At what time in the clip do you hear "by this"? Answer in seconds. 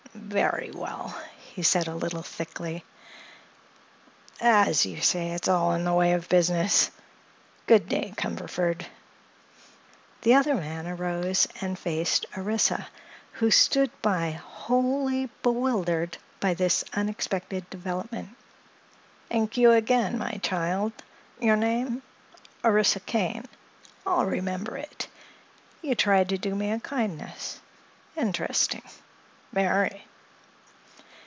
16.39-16.85